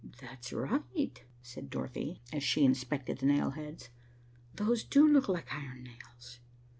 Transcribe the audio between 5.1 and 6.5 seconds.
like iron nails."